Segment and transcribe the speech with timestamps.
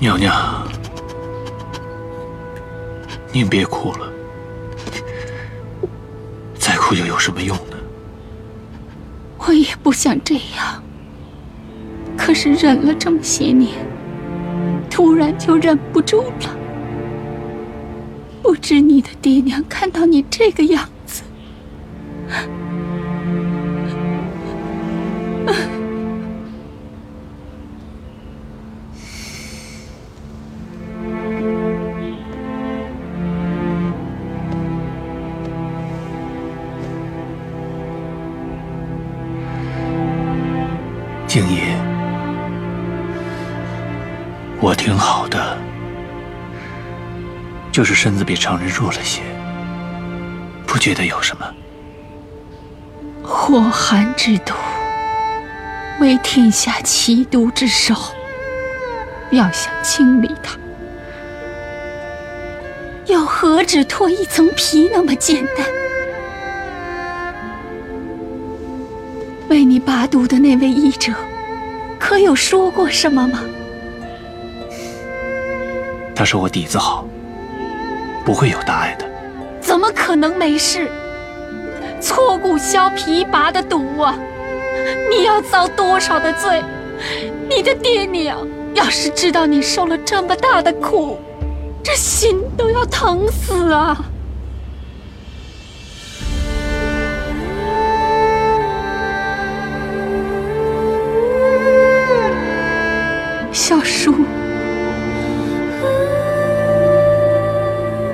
[0.00, 0.62] 娘娘，
[3.32, 4.12] 您别哭了，
[6.56, 7.76] 再哭又有什么用呢？
[9.38, 10.82] 我也不想这样，
[12.16, 13.72] 可是忍了这么些年，
[14.88, 16.56] 突然就忍不住了。
[18.40, 20.88] 不知你的爹娘看到你这个样
[41.28, 41.60] 静怡，
[44.62, 45.58] 我挺好的，
[47.70, 49.20] 就是身子比常人弱了些，
[50.66, 51.46] 不觉得有什么。
[53.22, 54.54] 火寒之毒，
[56.00, 57.94] 为天下奇毒之首，
[59.30, 60.56] 要想清理它，
[63.04, 65.66] 又何止脱一层皮那么简单？
[69.48, 71.12] 为你拔毒的那位医者，
[71.98, 73.40] 可有说过什么吗？
[76.14, 77.06] 他说我底子好，
[78.24, 79.06] 不会有大碍的。
[79.60, 80.90] 怎么可能没事？
[82.00, 84.18] 挫骨削皮拔的毒啊！
[85.10, 86.62] 你要遭多少的罪？
[87.48, 91.18] 你的爹娘要是知道你受了这么大的苦，
[91.82, 94.04] 这心都要疼死啊！
[103.60, 104.14] 小叔，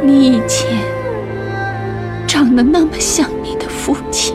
[0.00, 0.70] 你以前
[2.26, 4.34] 长得那么像你的父亲，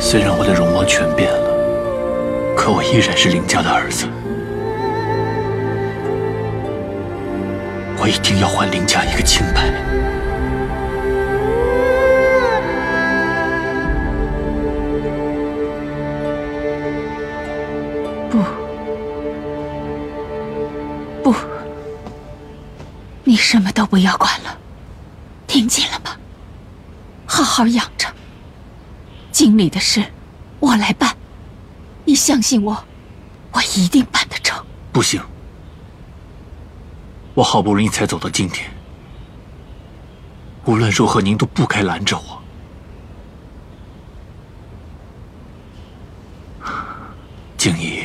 [0.00, 4.08] 虽然我的容貌全变了，可我依然是林家的儿子。
[7.96, 9.72] 我一定要还林家一个清白。
[21.22, 21.34] 不，
[23.24, 24.58] 你什么都不要管了，
[25.46, 26.16] 听见了吗？
[27.26, 28.08] 好好养着。
[29.30, 30.04] 经理的事，
[30.60, 31.16] 我来办，
[32.04, 32.84] 你相信我，
[33.52, 34.62] 我一定办得成。
[34.92, 35.22] 不行，
[37.34, 38.70] 我好不容易才走到今天，
[40.64, 42.42] 无论如何您都不该拦着我。
[47.56, 48.02] 静怡，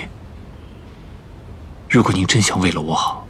[1.98, 3.26] 如果您真想为了我好，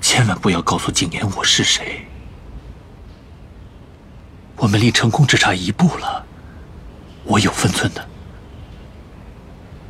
[0.00, 2.08] 千万不要告诉景言我是谁。
[4.56, 6.24] 我们离成功只差一步了，
[7.24, 8.08] 我有分寸的，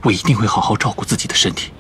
[0.02, 1.70] 我一定会好好照顾自己的身体。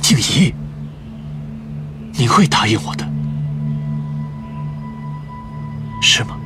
[0.00, 0.54] 静怡，
[2.12, 3.04] 您会答应我的，
[6.00, 6.38] 是吗？